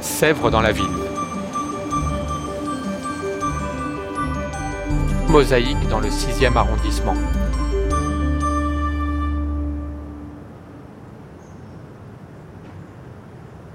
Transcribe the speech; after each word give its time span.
Sèvres 0.00 0.50
dans 0.50 0.60
la 0.60 0.72
ville. 0.72 0.86
Mosaïque 5.28 5.88
dans 5.88 6.00
le 6.00 6.08
6e 6.08 6.56
arrondissement. 6.56 7.14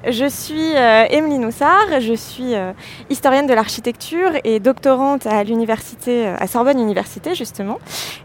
Je 0.06 0.28
suis 0.28 0.76
euh, 0.76 1.06
Emeline 1.10 1.42
Noussard, 1.42 2.02
je 2.02 2.14
suis 2.14 2.56
euh, 2.56 2.74
historienne 3.10 3.48
de 3.48 3.54
l'architecture 3.54 4.32
et 4.44 4.60
doctorante 4.60 5.26
à 5.26 5.46
l'université, 5.46 6.28
euh, 6.28 6.36
à 6.38 6.48
Sorbonne 6.48 6.78
Université 6.78 7.36
justement. 7.36 7.80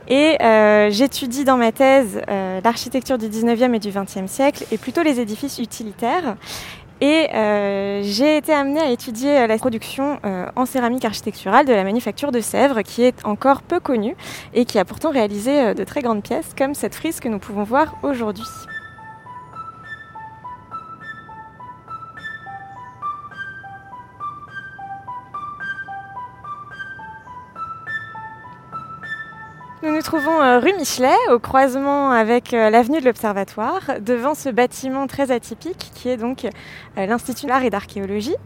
Et 0.08 0.38
j'étudie 0.90 1.44
dans 1.44 1.56
ma 1.56 1.70
thèse 1.70 2.20
l'architecture 2.64 3.18
du 3.18 3.26
19e 3.26 3.74
et 3.74 3.78
du 3.78 3.90
20e 3.90 4.26
siècle 4.26 4.64
et 4.72 4.78
plutôt 4.78 5.02
les 5.02 5.20
édifices 5.20 5.58
utilitaires. 5.58 6.36
Et 7.00 7.28
j'ai 8.02 8.36
été 8.36 8.52
amenée 8.52 8.80
à 8.80 8.90
étudier 8.90 9.46
la 9.46 9.56
production 9.58 10.18
en 10.56 10.66
céramique 10.66 11.04
architecturale 11.04 11.66
de 11.66 11.72
la 11.72 11.84
manufacture 11.84 12.32
de 12.32 12.40
Sèvres, 12.40 12.82
qui 12.82 13.02
est 13.02 13.24
encore 13.24 13.62
peu 13.62 13.80
connue 13.80 14.16
et 14.54 14.64
qui 14.64 14.78
a 14.78 14.84
pourtant 14.84 15.10
réalisé 15.10 15.74
de 15.74 15.84
très 15.84 16.02
grandes 16.02 16.22
pièces 16.22 16.54
comme 16.56 16.74
cette 16.74 16.94
frise 16.94 17.20
que 17.20 17.28
nous 17.28 17.38
pouvons 17.38 17.62
voir 17.62 17.94
aujourd'hui. 18.02 18.46
Nous 30.10 30.14
nous 30.14 30.22
trouvons 30.22 30.40
euh, 30.40 30.58
rue 30.58 30.72
Michelet, 30.72 31.16
au 31.30 31.38
croisement 31.38 32.10
avec 32.12 32.54
euh, 32.54 32.70
l'avenue 32.70 32.98
de 32.98 33.04
l'Observatoire, 33.04 33.82
devant 34.00 34.34
ce 34.34 34.48
bâtiment 34.48 35.06
très 35.06 35.30
atypique 35.30 35.90
qui 35.94 36.08
est 36.08 36.16
donc 36.16 36.46
euh, 36.46 37.06
l'Institut 37.06 37.44
d'art 37.44 37.62
et 37.62 37.68
d'archéologie, 37.68 38.36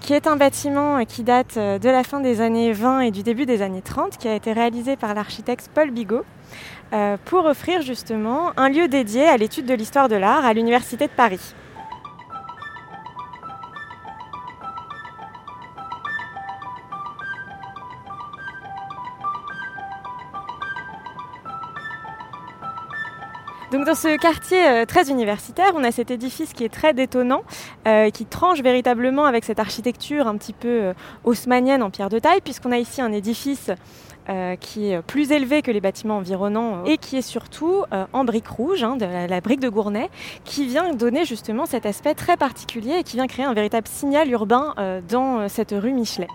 qui 0.00 0.14
est 0.14 0.26
un 0.26 0.36
bâtiment 0.36 1.04
qui 1.04 1.22
date 1.22 1.58
de 1.58 1.88
la 1.90 2.04
fin 2.04 2.20
des 2.20 2.40
années 2.40 2.72
20 2.72 3.00
et 3.00 3.10
du 3.10 3.22
début 3.22 3.44
des 3.44 3.60
années 3.60 3.82
30, 3.82 4.16
qui 4.16 4.28
a 4.28 4.34
été 4.34 4.52
réalisé 4.52 4.96
par 4.96 5.14
l'architecte 5.14 5.68
Paul 5.74 5.90
Bigot 5.90 6.24
pour 7.26 7.44
offrir 7.44 7.82
justement 7.82 8.52
un 8.56 8.70
lieu 8.70 8.88
dédié 8.88 9.26
à 9.26 9.36
l'étude 9.36 9.66
de 9.66 9.74
l'histoire 9.74 10.08
de 10.08 10.16
l'art 10.16 10.44
à 10.44 10.54
l'Université 10.54 11.06
de 11.06 11.12
Paris. 11.12 11.54
Donc 23.74 23.86
dans 23.86 23.96
ce 23.96 24.16
quartier 24.18 24.64
euh, 24.68 24.84
très 24.84 25.10
universitaire, 25.10 25.72
on 25.74 25.82
a 25.82 25.90
cet 25.90 26.12
édifice 26.12 26.52
qui 26.52 26.62
est 26.62 26.72
très 26.72 26.94
détonnant, 26.94 27.42
euh, 27.88 28.08
qui 28.10 28.24
tranche 28.24 28.62
véritablement 28.62 29.24
avec 29.24 29.42
cette 29.42 29.58
architecture 29.58 30.28
un 30.28 30.36
petit 30.36 30.52
peu 30.52 30.68
euh, 30.68 30.92
haussmanienne 31.24 31.82
en 31.82 31.90
pierre 31.90 32.08
de 32.08 32.20
taille, 32.20 32.40
puisqu'on 32.40 32.70
a 32.70 32.78
ici 32.78 33.02
un 33.02 33.10
édifice 33.10 33.72
qui 34.58 34.90
est 34.90 35.02
plus 35.02 35.32
élevé 35.32 35.60
que 35.60 35.70
les 35.70 35.82
bâtiments 35.82 36.16
environnants 36.16 36.84
et 36.86 36.96
qui 36.96 37.18
est 37.18 37.22
surtout 37.22 37.84
en 38.14 38.24
brique 38.24 38.48
rouge, 38.48 38.82
hein, 38.82 38.96
la, 38.98 39.40
brique 39.42 39.60
de 39.60 39.68
Gournay, 39.68 40.08
qui 40.44 40.66
vient 40.66 40.94
donner 40.94 41.26
justement 41.26 41.66
cet 41.66 41.84
aspect 41.84 42.14
très 42.14 42.38
particulier 42.38 43.00
et 43.00 43.02
qui 43.02 43.16
vient 43.16 43.26
créer 43.26 43.44
un 43.44 43.52
véritable 43.52 43.86
signal 43.86 44.30
urbain 44.30 44.74
dans 45.10 45.46
cette 45.50 45.74
rue 45.78 45.92
Michelet. 45.92 46.28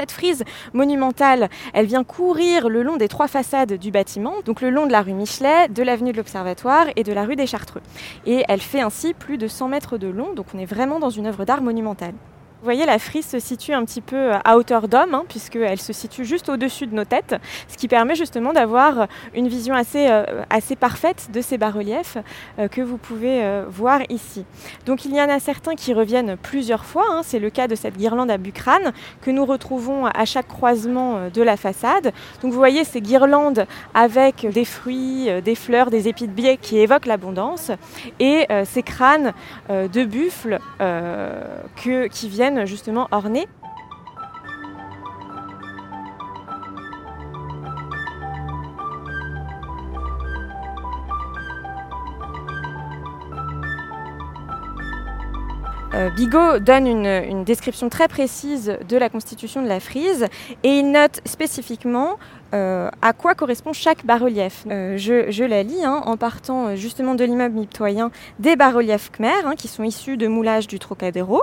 Cette 0.00 0.12
frise 0.12 0.44
monumentale, 0.72 1.50
elle 1.74 1.84
vient 1.84 2.04
courir 2.04 2.70
le 2.70 2.82
long 2.82 2.96
des 2.96 3.06
trois 3.06 3.28
façades 3.28 3.74
du 3.74 3.90
bâtiment, 3.90 4.32
donc 4.46 4.62
le 4.62 4.70
long 4.70 4.86
de 4.86 4.92
la 4.92 5.02
rue 5.02 5.12
Michelet, 5.12 5.68
de 5.68 5.82
l'avenue 5.82 6.12
de 6.12 6.16
l'Observatoire 6.16 6.86
et 6.96 7.02
de 7.02 7.12
la 7.12 7.26
rue 7.26 7.36
des 7.36 7.46
Chartreux. 7.46 7.82
Et 8.24 8.42
elle 8.48 8.62
fait 8.62 8.80
ainsi 8.80 9.12
plus 9.12 9.36
de 9.36 9.46
100 9.46 9.68
mètres 9.68 9.98
de 9.98 10.08
long, 10.08 10.32
donc 10.32 10.46
on 10.54 10.58
est 10.58 10.64
vraiment 10.64 11.00
dans 11.00 11.10
une 11.10 11.26
œuvre 11.26 11.44
d'art 11.44 11.60
monumentale. 11.60 12.14
Vous 12.60 12.66
voyez, 12.66 12.84
la 12.84 12.98
frise 12.98 13.24
se 13.24 13.38
situe 13.38 13.72
un 13.72 13.86
petit 13.86 14.02
peu 14.02 14.32
à 14.44 14.58
hauteur 14.58 14.86
d'homme, 14.86 15.14
hein, 15.14 15.24
puisqu'elle 15.26 15.80
se 15.80 15.94
situe 15.94 16.26
juste 16.26 16.50
au-dessus 16.50 16.86
de 16.86 16.94
nos 16.94 17.06
têtes, 17.06 17.36
ce 17.68 17.78
qui 17.78 17.88
permet 17.88 18.14
justement 18.14 18.52
d'avoir 18.52 19.06
une 19.34 19.48
vision 19.48 19.74
assez, 19.74 20.08
euh, 20.10 20.42
assez 20.50 20.76
parfaite 20.76 21.30
de 21.32 21.40
ces 21.40 21.56
bas-reliefs 21.56 22.18
euh, 22.58 22.68
que 22.68 22.82
vous 22.82 22.98
pouvez 22.98 23.42
euh, 23.42 23.64
voir 23.66 24.00
ici. 24.10 24.44
Donc 24.84 25.06
il 25.06 25.14
y 25.14 25.22
en 25.22 25.30
a 25.30 25.40
certains 25.40 25.74
qui 25.74 25.94
reviennent 25.94 26.36
plusieurs 26.36 26.84
fois, 26.84 27.06
hein. 27.08 27.22
c'est 27.24 27.38
le 27.38 27.48
cas 27.48 27.66
de 27.66 27.74
cette 27.74 27.96
guirlande 27.96 28.30
à 28.30 28.36
bucrane 28.36 28.92
que 29.22 29.30
nous 29.30 29.46
retrouvons 29.46 30.04
à 30.04 30.26
chaque 30.26 30.48
croisement 30.48 31.30
de 31.32 31.42
la 31.42 31.56
façade. 31.56 32.12
Donc 32.42 32.52
vous 32.52 32.58
voyez 32.58 32.84
ces 32.84 33.00
guirlandes 33.00 33.64
avec 33.94 34.46
des 34.46 34.66
fruits, 34.66 35.30
des 35.42 35.54
fleurs, 35.54 35.88
des 35.88 36.08
épis 36.08 36.28
de 36.28 36.32
biais 36.32 36.58
qui 36.58 36.76
évoquent 36.76 37.06
l'abondance, 37.06 37.70
et 38.18 38.46
ces 38.64 38.82
crânes 38.82 39.32
de 39.70 40.04
buffles 40.04 40.58
qui 42.12 42.28
viennent 42.28 42.49
justement 42.66 43.08
ornés. 43.10 43.48
Bigot 56.16 56.60
donne 56.60 56.86
une, 56.86 57.44
description 57.44 57.88
très 57.88 58.06
précise 58.06 58.76
de 58.88 58.96
la 58.96 59.08
constitution 59.08 59.62
de 59.62 59.68
la 59.68 59.80
frise 59.80 60.26
et 60.62 60.78
il 60.78 60.92
note 60.92 61.20
spécifiquement 61.24 62.18
euh, 62.54 62.88
à 63.02 63.12
quoi 63.12 63.34
correspond 63.34 63.72
chaque 63.72 64.06
bas-relief. 64.06 64.64
Euh, 64.70 64.96
je, 64.96 65.44
la 65.44 65.62
lis 65.62 65.84
hein, 65.84 66.02
en 66.04 66.16
partant 66.16 66.76
justement 66.76 67.14
de 67.14 67.24
l'immeuble 67.24 67.58
mitoyen 67.58 68.10
des 68.38 68.56
bas-reliefs 68.56 69.10
khmer 69.10 69.44
hein, 69.44 69.54
qui 69.56 69.68
sont 69.68 69.82
issus 69.82 70.16
de 70.16 70.28
moulages 70.28 70.68
du 70.68 70.78
Trocadéro, 70.78 71.42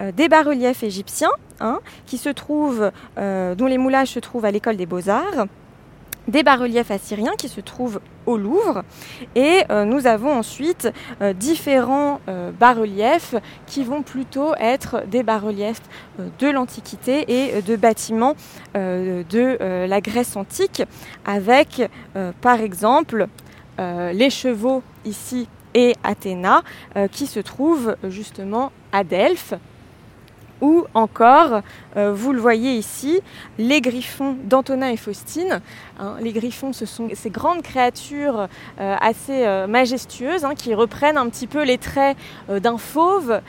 des 0.00 0.28
bas-reliefs 0.28 0.82
égyptiens 0.82 1.30
hein, 1.60 1.80
dont 3.16 3.66
les 3.66 3.78
moulages 3.78 4.08
se 4.08 4.20
trouvent 4.20 4.44
à 4.44 4.50
l'école 4.50 4.76
des 4.76 4.86
beaux-arts, 4.86 5.46
des 6.30 6.42
bas-reliefs 6.42 6.90
assyriens 6.90 7.34
qui 7.36 7.48
se 7.48 7.60
trouvent 7.60 8.00
au 8.26 8.36
Louvre. 8.36 8.82
Et 9.34 9.62
euh, 9.70 9.84
nous 9.84 10.06
avons 10.06 10.32
ensuite 10.32 10.88
euh, 11.20 11.32
différents 11.32 12.20
euh, 12.28 12.50
bas-reliefs 12.52 13.34
qui 13.66 13.82
vont 13.82 14.02
plutôt 14.02 14.54
être 14.58 15.04
des 15.06 15.22
bas-reliefs 15.22 15.82
de 16.38 16.48
l'Antiquité 16.48 17.24
et 17.28 17.62
de 17.62 17.76
bâtiments 17.76 18.34
de 18.74 19.86
la 19.86 20.00
Grèce 20.00 20.36
antique, 20.36 20.82
avec 21.24 21.88
par 22.40 22.60
exemple 22.60 23.26
les 23.78 24.30
chevaux 24.30 24.82
ici 25.04 25.48
et 25.74 25.94
Athéna 26.04 26.62
qui 27.10 27.26
se 27.26 27.40
trouvent 27.40 27.96
justement 28.04 28.70
à 28.92 29.02
Delphes 29.02 29.54
ou 30.60 30.84
encore, 30.94 31.62
euh, 31.96 32.12
vous 32.12 32.32
le 32.32 32.40
voyez 32.40 32.72
ici, 32.74 33.20
les 33.58 33.80
griffons 33.80 34.36
d'Antonin 34.44 34.88
et 34.88 34.96
Faustine. 34.96 35.60
Hein, 35.98 36.16
les 36.20 36.32
griffons, 36.32 36.72
ce 36.72 36.86
sont 36.86 37.08
ces 37.14 37.30
grandes 37.30 37.62
créatures 37.62 38.48
euh, 38.80 38.96
assez 39.00 39.46
euh, 39.46 39.66
majestueuses 39.66 40.44
hein, 40.44 40.54
qui 40.54 40.74
reprennent 40.74 41.18
un 41.18 41.28
petit 41.28 41.46
peu 41.46 41.64
les 41.64 41.78
traits 41.78 42.16
d'un 42.48 42.78
fauve 42.78 43.40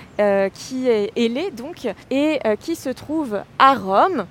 qui 0.53 0.87
est 0.87 1.11
ailé 1.15 1.51
donc 1.51 1.87
et 2.09 2.39
qui 2.59 2.75
se 2.75 2.89
trouve 2.89 3.41
à 3.57 3.73
Rome 3.73 4.25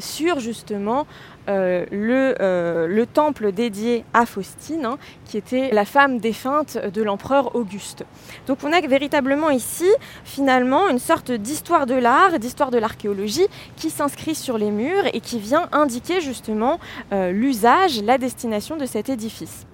sur 0.00 0.38
justement 0.40 1.06
euh, 1.48 1.86
le, 1.90 2.36
euh, 2.40 2.86
le, 2.86 3.04
temple 3.04 3.50
dédié 3.50 4.04
à 4.14 4.26
Faustine, 4.26 4.84
hein, 4.84 4.98
qui 5.24 5.36
était 5.36 5.70
la 5.72 5.84
femme 5.84 6.18
défunte 6.18 6.78
de 6.78 7.02
l'empereur 7.02 7.56
Auguste. 7.56 8.04
Donc 8.46 8.58
on 8.62 8.72
a 8.72 8.80
véritablement 8.80 9.50
ici, 9.50 9.88
finalement, 10.24 10.88
une 10.88 11.00
sorte 11.00 11.32
d'histoire 11.32 11.86
de 11.86 11.94
l'art, 11.94 12.38
d'histoire 12.38 12.70
de 12.70 12.78
l'archéologie, 12.78 13.48
qui 13.74 13.90
s'inscrit 13.90 14.36
sur 14.36 14.56
les 14.56 14.70
murs 14.70 15.06
et 15.12 15.20
qui 15.20 15.40
vient 15.40 15.68
indiquer 15.72 16.20
justement 16.20 16.78
euh, 17.12 17.32
l'usage, 17.32 18.00
la 18.02 18.18
destination 18.18 18.76
de 18.76 18.86
cet 18.86 19.08
édifice. 19.08 19.66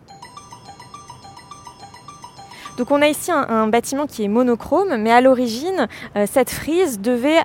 Donc 2.78 2.92
on 2.92 3.02
a 3.02 3.08
ici 3.08 3.32
un, 3.32 3.66
bâtiment 3.66 4.06
qui 4.06 4.22
est 4.22 4.28
monochrome, 4.28 4.96
mais 4.98 5.10
à 5.10 5.20
l'origine, 5.20 5.88
euh, 6.16 6.26
cette 6.30 6.48
frise 6.48 7.00
devait 7.00 7.40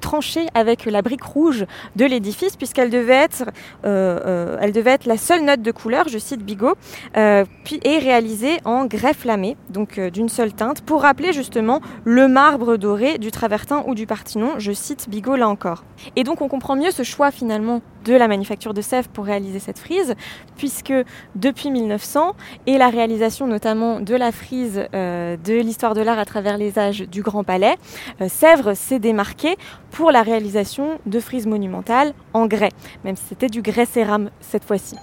trancher 0.00 0.46
avec 0.54 0.84
la 0.84 1.02
brique 1.02 1.24
rouge 1.24 1.66
de 1.96 2.04
l'édifice, 2.04 2.54
puisqu'elle 2.56 2.88
devait, 2.88 3.14
être, 3.14 3.50
euh, 3.84 4.56
euh, 4.62 4.96
la 5.06 5.16
seule 5.16 5.44
note 5.44 5.60
de 5.60 5.72
couleur, 5.72 6.06
je 6.08 6.18
cite 6.18 6.44
Bigot, 6.44 6.74
est 7.14 7.98
réalisée 7.98 8.58
en 8.64 8.86
grès 8.86 9.14
flammé, 9.14 9.56
donc 9.70 9.98
d'une 9.98 10.28
seule 10.28 10.52
teinte, 10.52 10.82
pour 10.82 11.02
rappeler 11.02 11.32
justement 11.32 11.80
le 12.04 12.28
marbre 12.28 12.76
doré 12.76 13.18
du 13.18 13.32
travertin 13.32 13.82
ou 13.88 13.96
du 13.96 14.06
Partinon, 14.06 14.52
je 14.58 14.70
cite 14.70 15.08
Bigot 15.10 15.34
là 15.34 15.48
encore. 15.48 15.82
Et 16.14 16.22
donc 16.22 16.42
on 16.42 16.48
comprend 16.48 16.76
mieux 16.76 16.92
ce 16.92 17.02
choix 17.02 17.32
finalement 17.32 17.82
de 18.04 18.14
la 18.14 18.28
manufacture 18.28 18.74
de 18.74 18.80
Sèvres 18.80 19.08
pour 19.08 19.24
réaliser 19.24 19.58
cette 19.58 19.78
frise, 19.78 20.14
puisque 20.56 20.92
depuis 21.34 21.70
1900 21.70 22.34
et 22.66 22.78
la 22.78 22.88
réalisation 22.88 23.46
notamment 23.46 24.00
de 24.00 24.14
la 24.14 24.32
frise 24.32 24.86
euh, 24.94 25.36
de 25.36 25.54
l'histoire 25.54 25.94
de 25.94 26.00
l'art 26.00 26.18
à 26.18 26.24
travers 26.24 26.58
les 26.58 26.78
âges 26.78 27.02
du 27.02 27.22
Grand 27.22 27.44
Palais, 27.44 27.76
euh, 28.20 28.28
Sèvres 28.28 28.74
s'est 28.74 28.98
démarqué 28.98 29.56
pour 29.90 30.10
la 30.10 30.22
réalisation 30.22 30.98
de 31.06 31.20
frises 31.20 31.46
monumentales 31.46 32.14
en 32.34 32.46
grès, 32.46 32.70
même 33.04 33.16
si 33.16 33.24
c'était 33.28 33.48
du 33.48 33.62
grès 33.62 33.86
cérame 33.86 34.30
cette 34.40 34.64
fois-ci. 34.64 34.96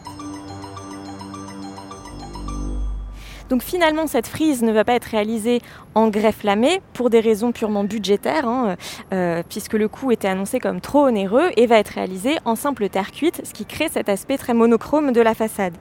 Donc 3.49 3.63
finalement, 3.63 4.07
cette 4.07 4.27
frise 4.27 4.61
ne 4.61 4.71
va 4.71 4.83
pas 4.83 4.93
être 4.93 5.05
réalisée 5.05 5.61
en 5.95 6.09
greffe 6.09 6.43
lamée 6.43 6.81
pour 6.93 7.09
des 7.09 7.19
raisons 7.19 7.51
purement 7.51 7.83
budgétaires, 7.83 8.47
hein, 8.47 8.75
euh, 9.13 9.41
puisque 9.47 9.73
le 9.73 9.87
coût 9.87 10.11
était 10.11 10.27
annoncé 10.27 10.59
comme 10.59 10.81
trop 10.81 11.05
onéreux, 11.05 11.49
et 11.55 11.65
va 11.65 11.77
être 11.77 11.89
réalisée 11.89 12.37
en 12.45 12.55
simple 12.55 12.89
terre 12.89 13.11
cuite, 13.11 13.41
ce 13.45 13.53
qui 13.53 13.65
crée 13.65 13.89
cet 13.89 14.09
aspect 14.09 14.37
très 14.37 14.53
monochrome 14.53 15.11
de 15.11 15.21
la 15.21 15.33
façade. 15.33 15.73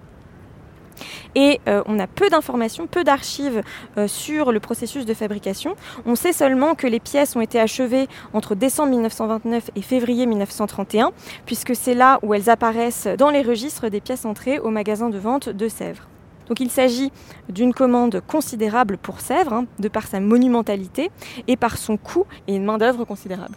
Et 1.35 1.61
euh, 1.69 1.83
on 1.87 1.99
a 1.99 2.07
peu 2.07 2.31
d'informations, 2.31 2.87
peu 2.87 3.05
d'archives 3.05 3.63
euh, 3.99 4.09
sur 4.09 4.53
le 4.53 4.61
processus 4.61 5.05
de 5.05 5.13
fabrication. 5.13 5.77
On 6.07 6.15
sait 6.15 6.33
seulement 6.33 6.75
que 6.75 6.87
les 6.87 7.01
pièces 7.01 7.37
ont 7.37 7.43
été 7.43 7.61
achevées 7.61 8.09
entre 8.33 8.55
décembre 8.55 8.91
1929 8.93 9.71
et 9.77 9.83
février 9.83 10.25
1931, 10.25 11.11
puisque 11.45 11.77
c'est 11.77 11.95
là 11.95 12.19
où 12.23 12.33
elles 12.33 12.49
apparaissent 12.49 13.09
dans 13.19 13.31
les 13.31 13.43
registres 13.43 13.89
des 13.89 14.01
pièces 14.01 14.25
entrées 14.25 14.59
au 14.59 14.71
magasin 14.71 15.11
de 15.11 15.19
vente 15.19 15.51
de 15.51 15.69
Sèvres. 15.69 16.09
Donc 16.49 16.61
il 16.61 16.71
s'agit 16.71 17.11
d'une 17.49 17.75
commande 17.75 18.23
considérable 18.27 18.99
pour 18.99 19.21
Sèvres, 19.21 19.53
hein, 19.53 19.67
de 19.79 19.89
par 19.89 20.07
sa 20.07 20.21
monumentalité 20.21 21.11
et 21.49 21.57
par 21.57 21.77
son 21.77 21.97
coût 21.97 22.25
et 22.47 22.55
une 22.55 22.65
main-d'œuvre 22.65 23.05
considérable. 23.05 23.57